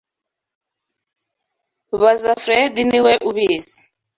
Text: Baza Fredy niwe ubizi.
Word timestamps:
Baza 2.01 2.31
Fredy 2.43 2.81
niwe 2.89 3.13
ubizi. 3.29 3.77